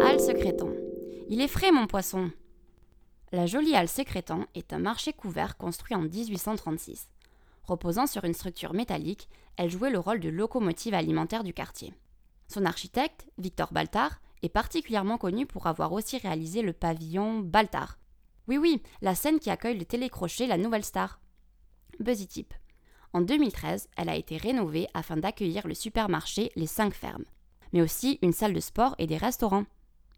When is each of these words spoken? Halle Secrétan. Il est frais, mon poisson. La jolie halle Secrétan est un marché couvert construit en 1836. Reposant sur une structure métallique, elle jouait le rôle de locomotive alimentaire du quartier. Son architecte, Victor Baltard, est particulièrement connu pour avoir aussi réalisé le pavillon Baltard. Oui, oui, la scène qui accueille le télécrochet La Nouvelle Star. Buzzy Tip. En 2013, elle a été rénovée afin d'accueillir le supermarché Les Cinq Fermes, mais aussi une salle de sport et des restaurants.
Halle 0.00 0.20
Secrétan. 0.20 0.70
Il 1.28 1.40
est 1.40 1.48
frais, 1.48 1.70
mon 1.70 1.86
poisson. 1.86 2.30
La 3.32 3.46
jolie 3.46 3.74
halle 3.74 3.88
Secrétan 3.88 4.46
est 4.54 4.72
un 4.72 4.78
marché 4.78 5.12
couvert 5.12 5.56
construit 5.56 5.94
en 5.94 6.02
1836. 6.02 7.08
Reposant 7.64 8.06
sur 8.06 8.24
une 8.24 8.34
structure 8.34 8.74
métallique, 8.74 9.28
elle 9.56 9.70
jouait 9.70 9.90
le 9.90 9.98
rôle 9.98 10.20
de 10.20 10.28
locomotive 10.28 10.94
alimentaire 10.94 11.44
du 11.44 11.52
quartier. 11.52 11.92
Son 12.48 12.64
architecte, 12.64 13.26
Victor 13.38 13.72
Baltard, 13.72 14.20
est 14.42 14.48
particulièrement 14.48 15.18
connu 15.18 15.46
pour 15.46 15.66
avoir 15.66 15.92
aussi 15.92 16.18
réalisé 16.18 16.62
le 16.62 16.72
pavillon 16.72 17.40
Baltard. 17.40 17.98
Oui, 18.48 18.58
oui, 18.58 18.82
la 19.02 19.14
scène 19.14 19.38
qui 19.38 19.50
accueille 19.50 19.78
le 19.78 19.84
télécrochet 19.84 20.46
La 20.46 20.58
Nouvelle 20.58 20.84
Star. 20.84 21.20
Buzzy 22.00 22.26
Tip. 22.26 22.54
En 23.12 23.20
2013, 23.20 23.88
elle 23.96 24.08
a 24.08 24.16
été 24.16 24.36
rénovée 24.36 24.88
afin 24.92 25.16
d'accueillir 25.16 25.66
le 25.66 25.74
supermarché 25.74 26.50
Les 26.56 26.66
Cinq 26.66 26.94
Fermes, 26.94 27.24
mais 27.72 27.80
aussi 27.80 28.18
une 28.22 28.32
salle 28.32 28.54
de 28.54 28.60
sport 28.60 28.94
et 28.98 29.06
des 29.06 29.16
restaurants. 29.16 29.66